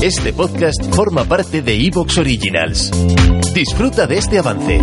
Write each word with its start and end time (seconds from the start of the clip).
Este 0.00 0.32
podcast 0.32 0.94
forma 0.94 1.24
parte 1.24 1.60
de 1.60 1.74
Evox 1.74 2.18
Originals. 2.18 2.92
Disfruta 3.52 4.06
de 4.06 4.18
este 4.18 4.38
avance. 4.38 4.80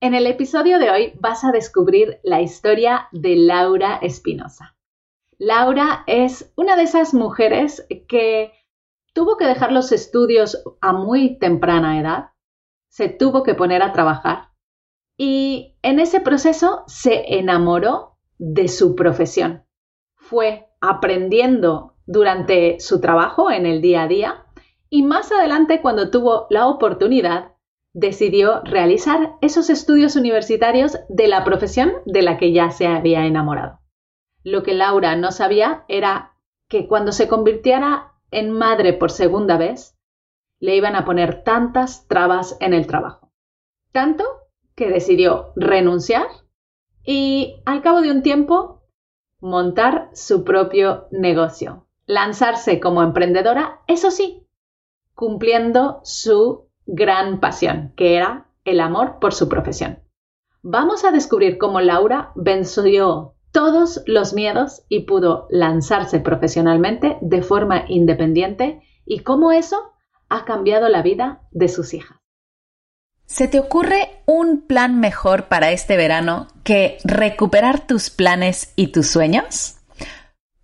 En 0.00 0.12
el 0.12 0.26
episodio 0.26 0.80
de 0.80 0.90
hoy 0.90 1.12
vas 1.20 1.44
a 1.44 1.52
descubrir 1.52 2.18
la 2.24 2.40
historia 2.40 3.06
de 3.12 3.36
Laura 3.36 4.00
Espinosa. 4.02 4.76
Laura 5.38 6.02
es 6.08 6.52
una 6.56 6.74
de 6.74 6.82
esas 6.82 7.14
mujeres 7.14 7.86
que 8.08 8.50
tuvo 9.12 9.36
que 9.36 9.46
dejar 9.46 9.70
los 9.70 9.92
estudios 9.92 10.60
a 10.80 10.92
muy 10.92 11.38
temprana 11.38 12.00
edad, 12.00 12.30
se 12.88 13.10
tuvo 13.10 13.44
que 13.44 13.54
poner 13.54 13.80
a 13.80 13.92
trabajar 13.92 14.48
y 15.16 15.76
en 15.82 16.00
ese 16.00 16.18
proceso 16.18 16.82
se 16.88 17.38
enamoró 17.38 18.18
de 18.38 18.66
su 18.66 18.96
profesión. 18.96 19.62
Fue 20.16 20.66
aprendiendo 20.80 21.91
durante 22.06 22.80
su 22.80 23.00
trabajo 23.00 23.50
en 23.50 23.66
el 23.66 23.80
día 23.80 24.02
a 24.02 24.08
día 24.08 24.46
y 24.88 25.02
más 25.02 25.32
adelante 25.32 25.80
cuando 25.80 26.10
tuvo 26.10 26.46
la 26.50 26.66
oportunidad 26.66 27.52
decidió 27.94 28.62
realizar 28.62 29.36
esos 29.40 29.70
estudios 29.70 30.16
universitarios 30.16 30.98
de 31.08 31.28
la 31.28 31.44
profesión 31.44 31.92
de 32.06 32.22
la 32.22 32.38
que 32.38 32.52
ya 32.52 32.70
se 32.70 32.86
había 32.86 33.26
enamorado. 33.26 33.80
Lo 34.44 34.62
que 34.62 34.74
Laura 34.74 35.14
no 35.16 35.30
sabía 35.30 35.84
era 35.88 36.36
que 36.68 36.88
cuando 36.88 37.12
se 37.12 37.28
convirtiera 37.28 38.12
en 38.30 38.50
madre 38.50 38.92
por 38.94 39.10
segunda 39.10 39.56
vez, 39.56 39.96
le 40.58 40.76
iban 40.76 40.96
a 40.96 41.04
poner 41.04 41.42
tantas 41.44 42.06
trabas 42.08 42.56
en 42.60 42.72
el 42.72 42.86
trabajo. 42.86 43.30
Tanto 43.92 44.24
que 44.74 44.88
decidió 44.88 45.52
renunciar 45.54 46.26
y 47.04 47.62
al 47.66 47.82
cabo 47.82 48.00
de 48.00 48.10
un 48.10 48.22
tiempo 48.22 48.82
montar 49.40 50.10
su 50.14 50.44
propio 50.44 51.08
negocio, 51.10 51.86
lanzarse 52.06 52.80
como 52.80 53.02
emprendedora, 53.02 53.80
eso 53.86 54.10
sí, 54.10 54.46
cumpliendo 55.14 56.00
su 56.04 56.68
gran 56.86 57.40
pasión, 57.40 57.92
que 57.96 58.16
era 58.16 58.48
el 58.64 58.80
amor 58.80 59.18
por 59.20 59.34
su 59.34 59.48
profesión. 59.48 60.02
Vamos 60.62 61.04
a 61.04 61.10
descubrir 61.10 61.58
cómo 61.58 61.80
Laura 61.80 62.32
venció 62.34 63.34
todos 63.52 64.02
los 64.06 64.32
miedos 64.32 64.82
y 64.88 65.00
pudo 65.00 65.46
lanzarse 65.50 66.20
profesionalmente 66.20 67.18
de 67.20 67.42
forma 67.42 67.84
independiente 67.88 68.80
y 69.04 69.20
cómo 69.20 69.52
eso 69.52 69.92
ha 70.28 70.44
cambiado 70.44 70.88
la 70.88 71.02
vida 71.02 71.42
de 71.50 71.68
sus 71.68 71.92
hijas. 71.94 72.16
¿Se 73.26 73.48
te 73.48 73.60
ocurre 73.60 74.22
un 74.26 74.66
plan 74.66 75.00
mejor 75.00 75.48
para 75.48 75.70
este 75.70 75.96
verano 75.96 76.48
que 76.64 76.98
recuperar 77.04 77.86
tus 77.86 78.10
planes 78.10 78.72
y 78.76 78.88
tus 78.88 79.08
sueños? 79.08 79.81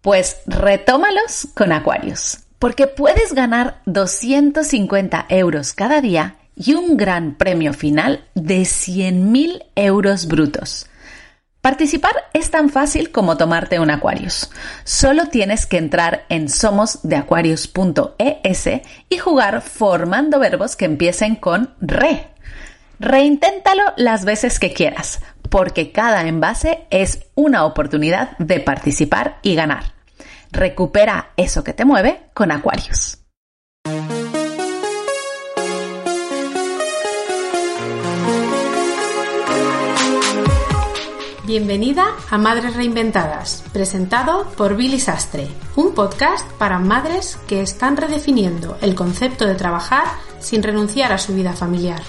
Pues 0.01 0.39
retómalos 0.47 1.49
con 1.55 1.73
Aquarius, 1.73 2.39
porque 2.59 2.87
puedes 2.87 3.35
ganar 3.35 3.83
250 3.87 5.27
euros 5.29 5.73
cada 5.73 6.01
día 6.01 6.37
y 6.55 6.75
un 6.75 6.97
gran 6.97 7.37
premio 7.37 7.73
final 7.73 8.25
de 8.35 8.63
100.000 8.63 9.65
euros 9.75 10.27
brutos. 10.27 10.87
Participar 11.61 12.15
es 12.33 12.53
tan 12.53 12.71
fácil 12.71 13.11
como 13.11 13.37
tomarte 13.37 13.81
un 13.81 13.91
Aquarius. 13.91 14.49
Solo 14.85 15.27
tienes 15.27 15.67
que 15.67 15.79
entrar 15.79 16.25
en 16.29 16.49
somosdeaquarius.es 16.49 18.69
y 19.09 19.19
jugar 19.19 19.63
formando 19.63 20.39
verbos 20.39 20.77
que 20.77 20.85
empiecen 20.85 21.35
con 21.35 21.75
re 21.81 22.29
Reinténtalo 23.01 23.83
las 23.97 24.25
veces 24.25 24.59
que 24.59 24.73
quieras, 24.73 25.21
porque 25.51 25.93
cada 25.93 26.27
envase 26.27 26.87
es 26.91 27.27
una 27.35 27.65
oportunidad 27.65 28.37
de 28.39 28.61
participar 28.61 29.39
y 29.43 29.55
ganar. 29.55 29.95
Recupera 30.51 31.31
eso 31.37 31.63
que 31.63 31.73
te 31.73 31.85
mueve 31.85 32.23
con 32.35 32.51
Aquarius. 32.51 33.19
Bienvenida 41.49 42.05
a 42.29 42.37
Madres 42.37 42.77
Reinventadas, 42.77 43.65
presentado 43.73 44.51
por 44.51 44.77
Billy 44.77 45.01
Sastre, 45.01 45.49
un 45.77 45.95
podcast 45.95 46.47
para 46.59 46.79
madres 46.79 47.39
que 47.49 47.63
están 47.63 47.97
redefiniendo 47.97 48.77
el 48.83 48.95
concepto 48.95 49.47
de 49.47 49.55
trabajar 49.55 50.05
sin 50.41 50.63
renunciar 50.63 51.11
a 51.11 51.17
su 51.17 51.35
vida 51.35 51.55
familiar. 51.55 52.03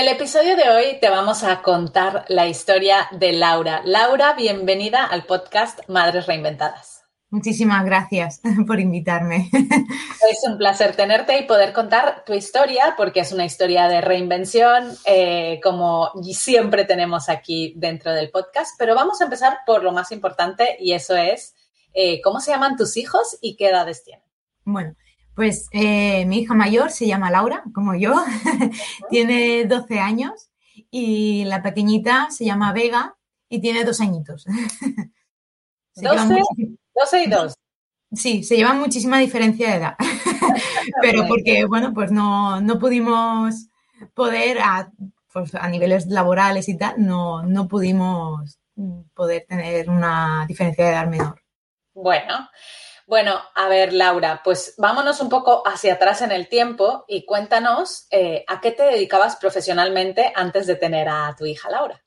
El 0.00 0.08
episodio 0.08 0.56
de 0.56 0.66
hoy 0.70 0.98
te 0.98 1.10
vamos 1.10 1.44
a 1.44 1.60
contar 1.60 2.24
la 2.28 2.46
historia 2.46 3.06
de 3.12 3.34
Laura. 3.34 3.82
Laura, 3.84 4.32
bienvenida 4.32 5.04
al 5.04 5.24
podcast 5.24 5.80
Madres 5.88 6.26
Reinventadas. 6.26 7.04
Muchísimas 7.28 7.84
gracias 7.84 8.40
por 8.66 8.80
invitarme. 8.80 9.50
Es 9.52 10.38
un 10.48 10.56
placer 10.56 10.96
tenerte 10.96 11.38
y 11.38 11.44
poder 11.44 11.74
contar 11.74 12.24
tu 12.24 12.32
historia 12.32 12.94
porque 12.96 13.20
es 13.20 13.32
una 13.32 13.44
historia 13.44 13.88
de 13.88 14.00
reinvención 14.00 14.96
eh, 15.04 15.60
como 15.62 16.12
siempre 16.32 16.84
tenemos 16.86 17.28
aquí 17.28 17.74
dentro 17.76 18.12
del 18.14 18.30
podcast. 18.30 18.76
Pero 18.78 18.94
vamos 18.94 19.20
a 19.20 19.24
empezar 19.24 19.58
por 19.66 19.82
lo 19.82 19.92
más 19.92 20.12
importante 20.12 20.78
y 20.80 20.92
eso 20.94 21.14
es 21.14 21.54
eh, 21.92 22.22
cómo 22.22 22.40
se 22.40 22.52
llaman 22.52 22.76
tus 22.76 22.96
hijos 22.96 23.36
y 23.42 23.56
qué 23.56 23.68
edades 23.68 24.02
tienen. 24.02 24.24
Bueno, 24.64 24.94
pues 25.40 25.70
eh, 25.72 26.26
mi 26.26 26.40
hija 26.40 26.52
mayor 26.52 26.90
se 26.90 27.06
llama 27.06 27.30
Laura, 27.30 27.64
como 27.72 27.94
yo, 27.94 28.12
tiene 29.08 29.64
12 29.64 29.98
años 29.98 30.50
y 30.90 31.46
la 31.46 31.62
pequeñita 31.62 32.30
se 32.30 32.44
llama 32.44 32.74
Vega 32.74 33.16
y 33.48 33.62
tiene 33.62 33.84
dos 33.84 34.02
añitos. 34.02 34.44
12, 35.94 36.42
12 36.94 37.22
y 37.22 37.30
2. 37.30 37.54
Sí, 38.12 38.42
se 38.42 38.54
llevan 38.54 38.80
muchísima 38.80 39.18
diferencia 39.18 39.70
de 39.70 39.76
edad, 39.76 39.94
pero 41.00 41.26
porque, 41.26 41.64
bueno, 41.64 41.94
pues 41.94 42.12
no, 42.12 42.60
no 42.60 42.78
pudimos 42.78 43.70
poder, 44.12 44.58
a, 44.58 44.92
pues 45.32 45.54
a 45.54 45.66
niveles 45.70 46.06
laborales 46.08 46.68
y 46.68 46.76
tal, 46.76 46.96
no, 46.98 47.44
no 47.44 47.66
pudimos 47.66 48.58
poder 49.14 49.46
tener 49.48 49.88
una 49.88 50.44
diferencia 50.46 50.84
de 50.84 50.90
edad 50.90 51.06
menor. 51.06 51.40
Bueno, 51.94 52.46
bueno, 53.10 53.32
a 53.56 53.68
ver, 53.68 53.92
Laura, 53.92 54.40
pues 54.44 54.74
vámonos 54.78 55.20
un 55.20 55.28
poco 55.28 55.66
hacia 55.66 55.94
atrás 55.94 56.22
en 56.22 56.30
el 56.30 56.48
tiempo 56.48 57.04
y 57.08 57.26
cuéntanos 57.26 58.06
eh, 58.12 58.44
a 58.46 58.60
qué 58.60 58.70
te 58.70 58.84
dedicabas 58.84 59.34
profesionalmente 59.34 60.32
antes 60.36 60.68
de 60.68 60.76
tener 60.76 61.08
a 61.08 61.34
tu 61.36 61.44
hija 61.44 61.68
Laura. 61.70 62.00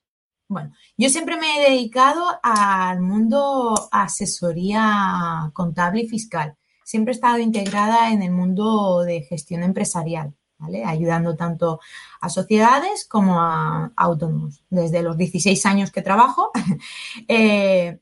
Bueno, 0.48 0.72
yo 0.96 1.10
siempre 1.10 1.36
me 1.36 1.58
he 1.58 1.72
dedicado 1.72 2.24
al 2.42 3.02
mundo 3.02 3.74
asesoría 3.92 5.52
contable 5.52 6.04
y 6.04 6.08
fiscal. 6.08 6.56
Siempre 6.86 7.12
he 7.12 7.16
estado 7.16 7.40
integrada 7.40 8.14
en 8.14 8.24
el 8.24 8.32
mundo 8.32 9.02
de 9.02 9.24
gestión 9.24 9.64
empresarial, 9.64 10.34
¿vale? 10.58 10.86
Ayudando 10.86 11.36
tanto 11.36 11.82
a 12.22 12.30
sociedades 12.30 13.06
como 13.10 13.42
a, 13.42 13.92
autónomos. 13.98 14.64
Desde 14.70 15.04
los 15.04 15.18
16 15.18 15.66
años 15.66 15.92
que 15.92 16.02
trabajo, 16.02 16.52
eh, 17.28 18.00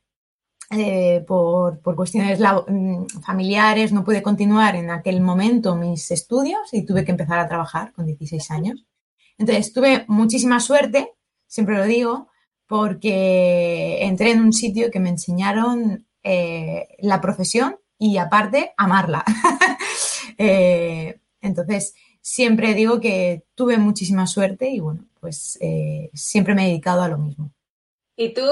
eh, 0.73 1.25
por, 1.27 1.81
cuestiones 1.81 2.39
mm, 2.39 3.05
familiares 3.25 3.91
no 3.91 4.05
pude 4.05 4.21
continuar 4.21 4.77
en 4.77 4.89
aquel 4.89 5.19
momento 5.19 5.75
mis 5.75 6.09
estudios 6.11 6.73
y 6.73 6.85
tuve 6.85 7.03
que 7.03 7.11
empezar 7.11 7.39
a 7.39 7.47
trabajar 7.49 7.91
con 7.91 8.05
16 8.05 8.51
años. 8.51 8.85
Entonces 9.37 9.73
tuve 9.73 10.05
muchísima 10.07 10.61
suerte, 10.61 11.11
siempre 11.45 11.75
lo 11.75 11.83
digo, 11.83 12.29
porque 12.67 13.99
entré 14.01 14.31
en 14.31 14.39
un 14.39 14.53
sitio 14.53 14.89
que 14.91 15.01
me 15.01 15.09
enseñaron 15.09 16.07
eh, 16.23 16.87
la 16.99 17.19
profesión 17.19 17.75
y 17.97 18.17
aparte 18.17 18.73
amarla. 18.77 19.23
Eh, 20.37 21.19
entonces, 21.41 21.93
siempre 22.19 22.73
digo 22.73 22.99
que 22.99 23.43
tuve 23.53 23.77
muchísima 23.77 24.25
suerte 24.25 24.71
y 24.71 24.79
bueno, 24.79 25.05
pues 25.19 25.59
siempre 26.13 26.55
me 26.55 26.63
he 26.63 26.67
dedicado 26.69 27.03
a 27.03 27.09
lo 27.09 27.19
mismo. 27.19 27.51
Y 28.15 28.33
tú 28.33 28.45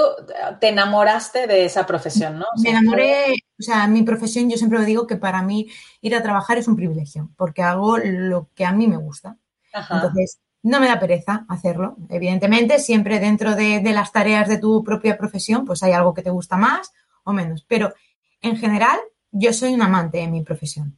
te 0.59 0.69
enamoraste 0.69 1.45
de 1.45 1.65
esa 1.65 1.85
profesión, 1.85 2.39
¿no? 2.39 2.45
me 2.63 2.69
enamoré, 2.71 3.33
o 3.59 3.61
sea, 3.61 3.87
mi 3.87 4.03
profesión, 4.03 4.49
yo 4.49 4.57
siempre 4.57 4.79
lo 4.79 4.85
digo 4.85 5.05
que 5.05 5.17
para 5.17 5.41
mí 5.41 5.67
ir 6.01 6.15
a 6.15 6.23
trabajar 6.23 6.57
es 6.57 6.67
un 6.67 6.75
privilegio, 6.75 7.29
porque 7.35 7.61
hago 7.61 7.97
lo 7.97 8.49
que 8.55 8.65
a 8.65 8.71
mí 8.71 8.87
me 8.87 8.97
gusta. 8.97 9.37
Entonces, 9.73 10.39
no 10.61 10.79
me 10.79 10.87
da 10.87 10.99
pereza 10.99 11.45
hacerlo. 11.47 11.97
Evidentemente, 12.09 12.79
siempre 12.79 13.19
dentro 13.19 13.55
de, 13.55 13.81
las 13.93 14.11
tareas 14.11 14.47
de 14.47 14.57
tu 14.57 14.83
propia 14.83 15.17
profesión, 15.17 15.65
pues 15.65 15.83
hay 15.83 15.91
algo 15.91 16.13
que 16.13 16.21
te 16.21 16.29
gusta 16.29 16.57
más 16.57 16.91
o 17.23 17.33
menos. 17.33 17.65
Pero 17.67 17.93
en 18.41 18.57
general, 18.57 18.99
yo 19.31 19.53
soy 19.53 19.73
un 19.73 19.81
amante 19.81 20.19
de 20.19 20.27
mi 20.27 20.41
profesión. 20.41 20.97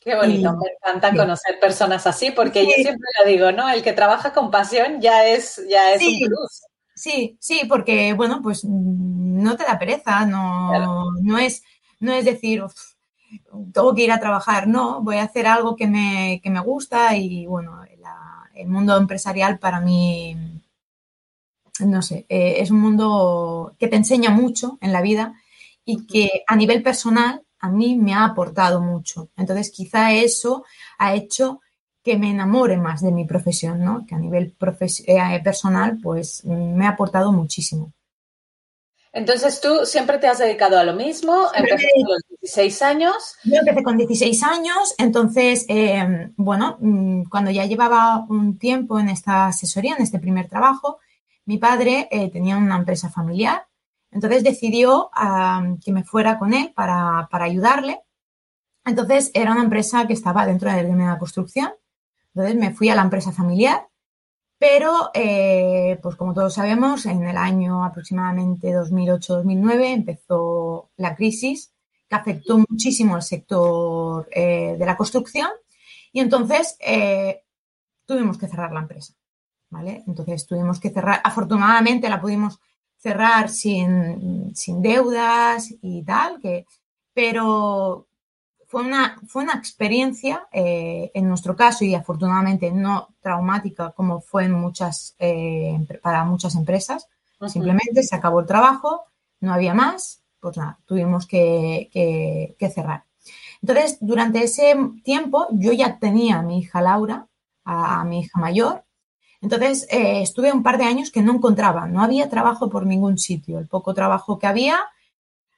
Qué 0.00 0.14
bonito, 0.14 0.56
me 0.56 0.70
encanta 0.78 1.14
conocer 1.14 1.60
personas 1.60 2.06
así, 2.06 2.30
porque 2.30 2.64
yo 2.64 2.72
siempre 2.74 3.08
lo 3.18 3.28
digo, 3.28 3.52
¿no? 3.52 3.68
El 3.68 3.82
que 3.82 3.92
trabaja 3.92 4.32
con 4.32 4.50
pasión 4.50 5.00
ya 5.00 5.26
es, 5.26 5.60
ya 5.68 5.92
es 5.92 6.02
un 6.02 6.26
plus. 6.26 6.62
Sí, 6.94 7.36
sí, 7.40 7.62
porque, 7.68 8.12
bueno, 8.14 8.40
pues 8.42 8.64
mm, 8.64 9.42
no 9.42 9.56
te 9.56 9.64
da 9.64 9.78
pereza, 9.78 10.26
no, 10.26 11.10
no, 11.22 11.38
es, 11.38 11.62
no 12.00 12.12
es 12.12 12.24
decir, 12.24 12.62
tengo 13.72 13.94
que 13.94 14.04
ir 14.04 14.12
a 14.12 14.20
trabajar, 14.20 14.66
no, 14.68 15.02
voy 15.02 15.16
a 15.16 15.24
hacer 15.24 15.46
algo 15.46 15.76
que 15.76 15.86
me, 15.86 16.40
que 16.42 16.50
me 16.50 16.60
gusta 16.60 17.16
y, 17.16 17.46
bueno, 17.46 17.80
el 18.54 18.68
mundo 18.68 18.96
empresarial 18.96 19.58
para 19.58 19.80
mí, 19.80 20.36
no 21.80 22.02
sé, 22.02 22.26
eh, 22.28 22.56
es 22.58 22.70
un 22.70 22.80
mundo 22.80 23.74
que 23.78 23.88
te 23.88 23.96
enseña 23.96 24.30
mucho 24.30 24.78
en 24.80 24.92
la 24.92 25.00
vida 25.02 25.34
y 25.84 26.06
que 26.06 26.44
a 26.46 26.56
nivel 26.56 26.82
personal 26.82 27.42
a 27.58 27.70
mí 27.70 27.96
me 27.96 28.14
ha 28.14 28.24
aportado 28.24 28.80
mucho. 28.80 29.30
Entonces, 29.36 29.70
quizá 29.70 30.12
eso 30.12 30.64
ha 30.98 31.14
hecho 31.14 31.60
que 32.02 32.16
me 32.16 32.30
enamore 32.30 32.76
más 32.76 33.02
de 33.02 33.12
mi 33.12 33.26
profesión, 33.26 33.84
¿no? 33.84 34.06
Que 34.06 34.14
a 34.14 34.18
nivel 34.18 34.54
eh, 35.06 35.40
personal, 35.44 35.98
pues 36.02 36.44
me 36.44 36.86
ha 36.86 36.90
aportado 36.90 37.32
muchísimo. 37.32 37.92
Entonces 39.12 39.60
tú 39.60 39.84
siempre 39.84 40.18
te 40.18 40.28
has 40.28 40.38
dedicado 40.38 40.78
a 40.78 40.84
lo 40.84 40.94
mismo, 40.94 41.48
empezaste 41.52 41.88
con 41.94 42.12
los 42.12 42.22
16 42.40 42.82
años. 42.82 43.36
Yo 43.42 43.56
empecé 43.56 43.82
con 43.82 43.96
16 43.96 44.42
años, 44.44 44.94
entonces, 44.98 45.66
eh, 45.68 46.30
bueno, 46.36 46.76
mm, 46.80 47.24
cuando 47.24 47.50
ya 47.50 47.66
llevaba 47.66 48.24
un 48.28 48.56
tiempo 48.56 49.00
en 49.00 49.08
esta 49.08 49.48
asesoría, 49.48 49.96
en 49.96 50.02
este 50.02 50.20
primer 50.20 50.48
trabajo, 50.48 51.00
mi 51.44 51.58
padre 51.58 52.06
eh, 52.12 52.30
tenía 52.30 52.56
una 52.56 52.76
empresa 52.76 53.10
familiar, 53.10 53.66
entonces 54.12 54.44
decidió 54.44 55.10
que 55.84 55.92
me 55.92 56.04
fuera 56.04 56.38
con 56.38 56.52
él 56.54 56.72
para, 56.74 57.28
para, 57.30 57.44
ayudarle. 57.44 58.00
Entonces 58.84 59.30
era 59.34 59.52
una 59.52 59.62
empresa 59.62 60.06
que 60.06 60.12
estaba 60.12 60.46
dentro 60.46 60.70
de 60.70 60.82
la 60.82 61.18
construcción, 61.18 61.72
entonces 62.34 62.56
me 62.56 62.74
fui 62.74 62.88
a 62.88 62.94
la 62.94 63.02
empresa 63.02 63.32
familiar 63.32 63.90
pero, 64.60 65.10
eh, 65.14 65.98
pues 66.02 66.16
como 66.16 66.34
todos 66.34 66.52
sabemos, 66.52 67.06
en 67.06 67.26
el 67.26 67.38
año 67.38 67.82
aproximadamente 67.82 68.68
2008-2009 68.74 69.86
empezó 69.86 70.90
la 70.98 71.16
crisis 71.16 71.72
que 72.06 72.14
afectó 72.16 72.58
muchísimo 72.68 73.14
al 73.14 73.22
sector 73.22 74.28
eh, 74.30 74.76
de 74.78 74.84
la 74.84 74.98
construcción 74.98 75.48
y 76.12 76.20
entonces 76.20 76.76
eh, 76.80 77.42
tuvimos 78.04 78.36
que 78.36 78.48
cerrar 78.48 78.70
la 78.72 78.80
empresa. 78.80 79.14
¿vale? 79.70 80.04
Entonces 80.06 80.46
tuvimos 80.46 80.78
que 80.78 80.90
cerrar, 80.90 81.22
afortunadamente 81.24 82.10
la 82.10 82.20
pudimos 82.20 82.60
cerrar 82.98 83.48
sin, 83.48 84.54
sin 84.54 84.82
deudas 84.82 85.72
y 85.80 86.02
tal, 86.04 86.38
que, 86.38 86.66
pero 87.14 88.09
fue 88.70 88.84
una, 88.84 89.20
fue 89.26 89.42
una 89.42 89.54
experiencia, 89.54 90.46
eh, 90.52 91.10
en 91.12 91.28
nuestro 91.28 91.56
caso, 91.56 91.84
y 91.84 91.96
afortunadamente 91.96 92.70
no 92.70 93.08
traumática 93.20 93.90
como 93.90 94.20
fue 94.20 94.44
en 94.44 94.52
muchas, 94.52 95.16
eh, 95.18 95.76
para 96.00 96.22
muchas 96.24 96.54
empresas. 96.54 97.08
Simplemente 97.48 98.04
se 98.04 98.14
acabó 98.14 98.38
el 98.38 98.46
trabajo, 98.46 99.06
no 99.40 99.52
había 99.52 99.74
más, 99.74 100.22
pues 100.38 100.56
nada, 100.56 100.78
tuvimos 100.86 101.26
que, 101.26 101.90
cerrar. 102.72 103.06
Entonces, 103.60 103.98
durante 104.00 104.44
ese 104.44 104.76
tiempo, 105.02 105.48
yo 105.50 105.72
ya 105.72 105.98
tenía 105.98 106.38
a 106.38 106.42
mi 106.42 106.60
hija 106.60 106.80
Laura, 106.80 107.26
a, 107.64 108.04
mi 108.04 108.20
hija 108.20 108.38
mayor. 108.38 108.84
Entonces, 109.40 109.88
eh, 109.90 110.22
estuve 110.22 110.52
un 110.52 110.62
par 110.62 110.78
de 110.78 110.84
años 110.84 111.10
que 111.10 111.22
no 111.22 111.34
encontraba, 111.34 111.88
no 111.88 112.04
había 112.04 112.30
trabajo 112.30 112.70
por 112.70 112.86
ningún 112.86 113.18
sitio. 113.18 113.58
El 113.58 113.66
poco 113.66 113.94
trabajo 113.94 114.38
que 114.38 114.46
había, 114.46 114.78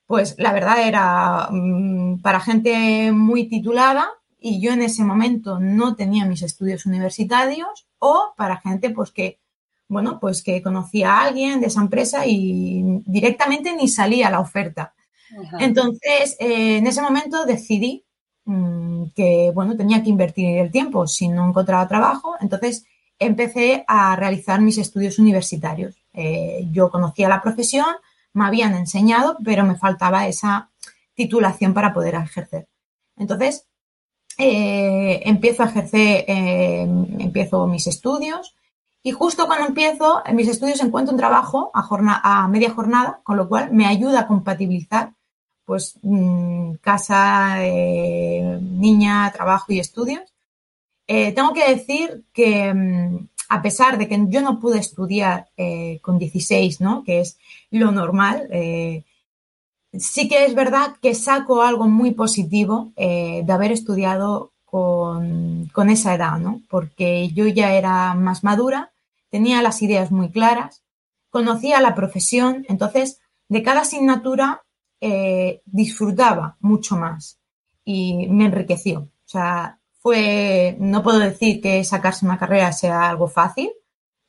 pues 0.06 0.34
la 0.38 0.52
verdad 0.52 0.86
era 0.86 1.48
mm, 1.50 2.20
para 2.20 2.40
gente 2.40 3.12
muy 3.12 3.48
titulada 3.48 4.08
y 4.38 4.60
yo 4.60 4.72
en 4.72 4.82
ese 4.82 5.04
momento 5.04 5.60
no 5.60 5.94
tenía 5.94 6.24
mis 6.24 6.42
estudios 6.42 6.86
universitarios 6.86 7.86
o 7.98 8.34
para 8.36 8.58
gente 8.58 8.90
pues 8.90 9.10
que, 9.10 9.40
bueno, 9.88 10.18
pues 10.20 10.42
que 10.42 10.62
conocía 10.62 11.12
a 11.12 11.24
alguien 11.24 11.60
de 11.60 11.68
esa 11.68 11.80
empresa 11.80 12.26
y 12.26 12.82
directamente 13.06 13.74
ni 13.74 13.88
salía 13.88 14.30
la 14.30 14.40
oferta. 14.40 14.94
Entonces, 15.58 16.36
eh, 16.40 16.78
en 16.78 16.86
ese 16.86 17.00
momento 17.00 17.46
decidí 17.46 18.04
mm, 18.44 19.04
que, 19.14 19.50
bueno, 19.54 19.76
tenía 19.76 20.02
que 20.02 20.10
invertir 20.10 20.58
el 20.58 20.70
tiempo 20.70 21.06
si 21.06 21.28
no 21.28 21.48
encontraba 21.48 21.88
trabajo. 21.88 22.34
Entonces, 22.40 22.84
empecé 23.18 23.84
a 23.86 24.16
realizar 24.16 24.60
mis 24.60 24.78
estudios 24.78 25.18
universitarios. 25.18 25.96
Eh, 26.12 26.66
yo 26.70 26.90
conocía 26.90 27.28
la 27.28 27.40
profesión, 27.40 27.86
me 28.34 28.44
habían 28.44 28.74
enseñado, 28.74 29.36
pero 29.44 29.64
me 29.64 29.76
faltaba 29.76 30.26
esa 30.26 30.70
titulación 31.14 31.74
para 31.74 31.92
poder 31.92 32.14
ejercer. 32.14 32.68
Entonces, 33.16 33.66
eh, 34.38 35.22
empiezo 35.24 35.62
a 35.62 35.66
ejercer, 35.66 36.24
eh, 36.26 36.82
empiezo 37.18 37.66
mis 37.66 37.86
estudios 37.86 38.56
y 39.02 39.10
justo 39.10 39.46
cuando 39.46 39.66
empiezo 39.66 40.22
mis 40.32 40.48
estudios 40.48 40.80
encuentro 40.80 41.12
un 41.12 41.18
trabajo 41.18 41.70
a, 41.74 42.48
media 42.48 42.70
jornada, 42.70 43.20
con 43.24 43.36
lo 43.36 43.48
cual 43.48 43.72
me 43.72 43.86
ayuda 43.86 44.20
a 44.20 44.26
compatibilizar 44.26 45.12
pues 45.64 45.98
mm, 46.02 46.74
casa, 46.80 47.56
eh, 47.64 48.58
niña, 48.60 49.30
trabajo 49.32 49.72
y 49.72 49.80
estudios. 49.80 50.32
tengo 51.06 51.52
que 51.52 51.68
decir 51.68 52.24
que 52.32 52.72
mm, 52.72 53.28
a 53.52 53.60
pesar 53.60 53.98
de 53.98 54.08
que 54.08 54.18
yo 54.28 54.40
no 54.40 54.58
pude 54.58 54.78
estudiar 54.78 55.50
eh, 55.58 55.98
con 56.00 56.18
16, 56.18 56.80
¿no? 56.80 57.04
Que 57.04 57.20
es 57.20 57.36
lo 57.70 57.92
normal, 57.92 58.48
eh, 58.50 59.04
sí 59.92 60.26
que 60.26 60.46
es 60.46 60.54
verdad 60.54 60.96
que 61.02 61.14
saco 61.14 61.60
algo 61.60 61.86
muy 61.86 62.12
positivo 62.12 62.92
eh, 62.96 63.42
de 63.44 63.52
haber 63.52 63.70
estudiado 63.70 64.52
con, 64.64 65.68
esa 65.90 66.14
edad, 66.14 66.38
¿no? 66.38 66.62
Porque 66.70 67.28
yo 67.34 67.46
ya 67.46 67.74
era 67.74 68.14
más 68.14 68.42
madura, 68.42 68.90
tenía 69.28 69.60
las 69.60 69.82
ideas 69.82 70.10
muy 70.10 70.30
claras, 70.30 70.82
conocía 71.28 71.82
la 71.82 71.94
profesión, 71.94 72.64
entonces 72.70 73.20
de 73.50 73.62
cada 73.62 73.82
asignatura 73.82 74.62
disfrutaba 75.66 76.56
mucho 76.60 76.96
más 76.96 77.38
y 77.84 78.28
me 78.28 78.46
enriqueció. 78.46 79.00
O 79.00 79.28
fue, 80.02 80.76
no 80.80 81.02
puedo 81.02 81.20
decir 81.20 81.60
que 81.60 81.84
sacarse 81.84 82.26
una 82.26 82.38
carrera 82.38 82.72
sea 82.72 83.08
algo 83.08 83.28
fácil. 83.28 83.70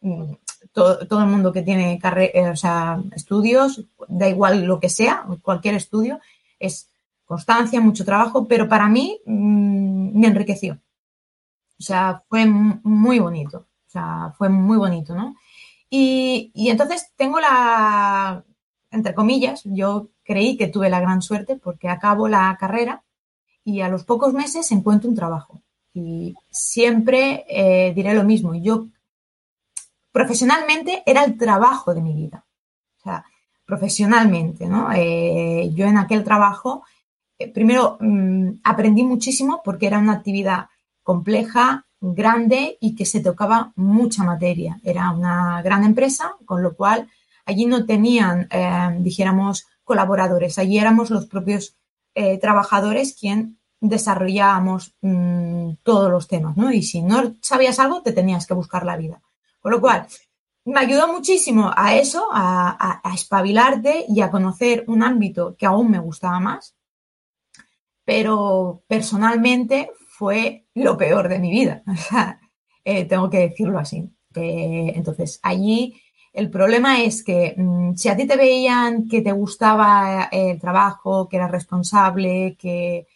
Mm, 0.01 0.33
todo, 0.71 0.99
el 1.01 1.27
mundo 1.27 1.51
que 1.51 1.63
tiene 1.63 1.99
carrera, 1.99 2.51
o 2.51 2.55
sea, 2.55 3.01
estudios, 3.15 3.83
da 4.07 4.29
igual 4.29 4.65
lo 4.65 4.79
que 4.79 4.89
sea, 4.89 5.25
cualquier 5.41 5.75
estudio, 5.75 6.19
es 6.59 6.89
constancia, 7.25 7.81
mucho 7.81 8.05
trabajo, 8.05 8.47
pero 8.47 8.69
para 8.69 8.87
mí 8.87 9.19
mm, 9.25 10.19
me 10.19 10.27
enriqueció. 10.27 10.79
O 11.79 11.83
sea, 11.83 12.23
fue 12.29 12.45
muy 12.45 13.19
bonito. 13.19 13.67
O 13.87 13.89
sea, 13.89 14.33
fue 14.37 14.49
muy 14.49 14.77
bonito, 14.77 15.15
¿no? 15.15 15.35
Y, 15.89 16.51
y 16.55 16.69
entonces 16.69 17.11
tengo 17.15 17.39
la, 17.39 18.43
entre 18.91 19.15
comillas, 19.15 19.61
yo 19.65 20.09
creí 20.23 20.55
que 20.55 20.67
tuve 20.67 20.89
la 20.89 20.99
gran 20.99 21.21
suerte 21.21 21.55
porque 21.55 21.89
acabo 21.89 22.27
la 22.27 22.55
carrera 22.59 23.03
y 23.63 23.81
a 23.81 23.89
los 23.89 24.03
pocos 24.03 24.33
meses 24.33 24.71
encuentro 24.71 25.09
un 25.09 25.15
trabajo. 25.15 25.62
Y 25.93 26.35
siempre 26.49 27.45
eh, 27.47 27.93
diré 27.93 28.13
lo 28.15 28.23
mismo. 28.23 28.55
Yo 28.55 28.87
profesionalmente 30.11 31.03
era 31.05 31.23
el 31.23 31.37
trabajo 31.37 31.93
de 31.93 32.01
mi 32.01 32.13
vida. 32.13 32.45
O 32.97 33.03
sea, 33.03 33.25
profesionalmente, 33.65 34.65
¿no? 34.65 34.91
Eh, 34.93 35.71
yo 35.73 35.85
en 35.85 35.97
aquel 35.97 36.23
trabajo, 36.23 36.83
eh, 37.37 37.51
primero 37.51 37.97
mm, 37.99 38.61
aprendí 38.63 39.03
muchísimo 39.03 39.61
porque 39.63 39.87
era 39.87 39.99
una 39.99 40.13
actividad 40.13 40.67
compleja, 41.03 41.85
grande 42.05 42.77
y 42.81 42.95
que 42.95 43.05
se 43.05 43.21
tocaba 43.21 43.71
mucha 43.75 44.23
materia. 44.23 44.79
Era 44.83 45.11
una 45.11 45.61
gran 45.61 45.85
empresa, 45.85 46.35
con 46.45 46.61
lo 46.61 46.75
cual 46.75 47.07
allí 47.45 47.65
no 47.65 47.85
tenían, 47.85 48.49
dijéramos, 48.99 49.67
colaboradores. 49.85 50.59
Allí 50.59 50.77
éramos 50.77 51.09
los 51.11 51.27
propios 51.27 51.77
trabajadores 52.41 53.15
quien 53.17 53.57
desarrollábamos 53.83 54.95
mm, 55.01 55.73
todos 55.83 56.09
los 56.09 56.27
temas, 56.27 56.55
¿no? 56.55 56.71
Y 56.71 56.81
si 56.83 57.01
no 57.01 57.35
sabías 57.41 57.79
algo, 57.79 58.01
te 58.01 58.13
tenías 58.13 58.47
que 58.47 58.53
buscar 58.53 58.85
la 58.85 58.95
vida. 58.95 59.21
Con 59.59 59.73
lo 59.73 59.81
cual, 59.81 60.07
me 60.65 60.79
ayudó 60.79 61.11
muchísimo 61.11 61.69
a 61.75 61.95
eso, 61.95 62.29
a, 62.31 63.01
espabilarte 63.13 64.05
y 64.07 64.21
a 64.21 64.31
conocer 64.31 64.85
un 64.87 65.03
ámbito 65.03 65.55
que 65.57 65.65
aún 65.65 65.91
me 65.91 65.99
gustaba 65.99 66.39
más, 66.39 66.75
pero 68.05 68.83
personalmente 68.87 69.91
fue 70.07 70.65
lo 70.73 70.97
peor 70.97 71.27
de 71.27 71.39
mi 71.39 71.51
vida. 71.51 71.83
Eh, 72.85 73.05
tengo 73.05 73.29
que 73.29 73.39
decirlo 73.39 73.79
así. 73.79 74.13
entonces, 74.35 75.39
allí 75.41 75.95
el 76.33 76.49
problema 76.49 77.01
es 77.01 77.23
que 77.23 77.55
mm, 77.55 77.95
si 77.95 78.09
a 78.09 78.17
ti 78.17 78.27
te 78.27 78.35
veían 78.35 79.07
que 79.07 79.21
te 79.21 79.31
gustaba 79.31 80.27
el 80.29 80.59
trabajo, 80.59 81.29
que 81.29 81.37
eras 81.37 81.51
responsable, 81.51 82.57
que 82.59 83.07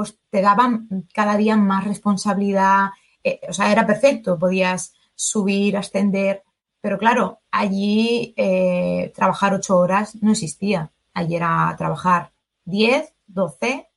pues 0.00 0.18
te 0.30 0.40
daban 0.40 0.88
cada 1.12 1.36
día 1.36 1.58
más 1.58 1.84
responsabilidad. 1.84 2.88
Eh, 3.22 3.38
o 3.46 3.52
sea, 3.52 3.70
era 3.70 3.86
perfecto, 3.86 4.38
podías 4.38 4.94
subir, 5.14 5.76
ascender, 5.76 6.42
pero 6.80 6.96
claro, 6.96 7.40
allí 7.50 8.32
eh, 8.38 9.12
trabajar 9.14 9.52
ocho 9.52 9.76
horas 9.76 10.14
no 10.22 10.32
existía. 10.32 10.90
Allí 11.12 11.36
era 11.36 11.74
trabajar 11.76 12.32
diez, 12.64 13.12
doce 13.26 13.90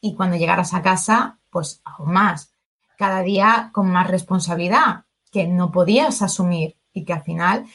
y 0.00 0.14
cuando 0.14 0.38
llegaras 0.38 0.72
a 0.72 0.80
casa, 0.80 1.38
pues 1.50 1.82
aún 1.84 2.14
más. 2.14 2.50
Cada 2.96 3.20
día 3.20 3.68
con 3.74 3.90
más 3.90 4.08
responsabilidad 4.08 5.04
que 5.30 5.46
no 5.46 5.70
podías 5.70 6.22
asumir 6.22 6.78
y 6.94 7.04
que 7.04 7.12
al 7.12 7.24
final 7.24 7.66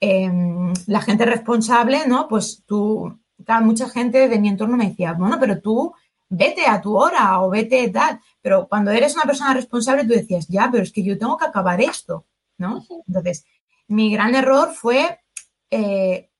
em, 0.00 0.72
la 0.88 1.00
gente 1.00 1.24
responsable, 1.26 2.08
¿no? 2.08 2.26
Pues 2.26 2.64
tú, 2.66 3.20
mucha 3.62 3.88
gente 3.88 4.28
de 4.28 4.40
mi 4.40 4.48
entorno 4.48 4.76
me 4.76 4.88
decía, 4.88 5.12
bueno, 5.12 5.38
pero 5.38 5.60
tú 5.60 5.94
vete 6.28 6.66
a 6.66 6.80
tu 6.80 6.96
hora 6.96 7.40
o 7.42 7.50
vete 7.50 7.88
tal. 7.90 8.20
Pero 8.40 8.68
cuando 8.68 8.90
eres 8.90 9.14
una 9.14 9.24
persona 9.24 9.54
responsable, 9.54 10.04
tú 10.04 10.10
decías, 10.10 10.46
ya, 10.48 10.68
pero 10.70 10.82
es 10.82 10.92
que 10.92 11.04
yo 11.04 11.18
tengo 11.18 11.36
que 11.36 11.46
acabar 11.46 11.80
esto, 11.80 12.26
¿no? 12.58 12.84
Entonces, 13.06 13.44
mi 13.88 14.12
gran 14.12 14.34
error 14.34 14.72
fue 14.72 15.20
eh, 15.70 16.30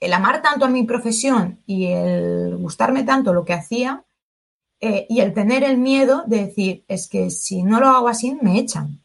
el 0.00 0.12
amar 0.12 0.42
tanto 0.42 0.64
a 0.64 0.68
mi 0.68 0.84
profesión 0.84 1.60
y 1.66 1.86
el 1.86 2.56
gustarme 2.56 3.04
tanto 3.04 3.32
lo 3.32 3.44
que 3.44 3.52
hacía 3.52 4.04
eh, 4.80 5.06
y 5.10 5.20
el 5.20 5.34
tener 5.34 5.62
el 5.62 5.76
miedo 5.76 6.24
de 6.26 6.46
decir, 6.46 6.84
es 6.88 7.06
que 7.06 7.30
si 7.30 7.62
no 7.62 7.80
lo 7.80 7.88
hago 7.88 8.08
así, 8.08 8.36
me 8.40 8.58
echan. 8.58 9.02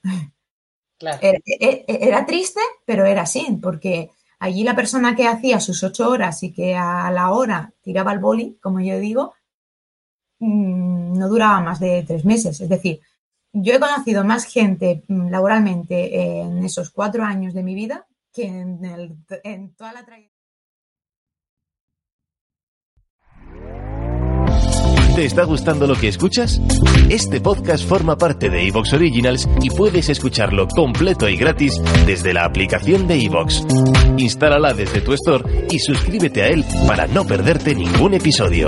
Era, 1.00 1.40
era, 1.88 2.26
triste, 2.26 2.62
pero 2.86 3.06
era 3.06 3.24
así, 3.24 3.60
porque 3.62 4.12
allí 4.40 4.64
la 4.64 4.76
persona 4.76 5.16
que 5.16 5.28
hacía 5.28 5.60
sus 5.60 5.84
ocho 5.84 6.10
horas 6.10 6.42
y 6.44 6.54
que 6.54 6.76
a 6.76 7.12
la 7.12 7.32
hora 7.32 7.74
tiraba 7.82 8.14
el 8.14 8.20
boli, 8.20 8.58
como 8.62 8.80
yo 8.80 8.98
digo, 8.98 9.34
mm, 10.46 11.18
no 11.18 11.28
duraba 11.28 11.62
más 11.62 11.80
de 11.80 12.04
tres 12.04 12.26
meses. 12.26 12.60
Es 12.62 12.70
decir, 12.70 13.00
yo 13.54 13.74
he 13.74 13.80
conocido 13.80 14.24
más 14.24 14.46
gente 14.46 15.04
mm, 15.08 15.30
laboralmente 15.30 16.42
en 16.42 16.64
esos 16.64 16.90
cuatro 16.90 17.24
años 17.24 17.54
de 17.54 17.64
mi 17.64 17.76
vida 17.76 18.06
que 18.34 18.48
en, 18.48 18.80
en 19.44 19.76
toda 19.76 19.94
la 19.94 20.06
trayectoria. 20.06 20.36
¿Te 25.16 25.24
está 25.24 25.46
gustando 25.46 25.88
lo 25.88 25.96
que 25.96 26.10
escuchas? 26.10 26.60
Este 27.10 27.40
podcast 27.40 27.88
forma 27.88 28.18
parte 28.18 28.50
de 28.50 28.68
Evox 28.68 28.92
Originals 28.92 29.48
y 29.62 29.70
puedes 29.70 30.10
escucharlo 30.10 30.68
completo 30.68 31.30
y 31.30 31.38
gratis 31.38 31.82
desde 32.06 32.34
la 32.34 32.44
aplicación 32.44 33.08
de 33.08 33.24
Evox. 33.24 33.66
Instálala 34.18 34.74
desde 34.74 35.00
tu 35.00 35.14
store 35.14 35.68
y 35.72 35.80
suscríbete 35.80 36.44
a 36.44 36.50
él 36.50 36.66
para 36.86 37.08
no 37.08 37.26
perderte 37.26 37.74
ningún 37.74 38.14
episodio. 38.14 38.68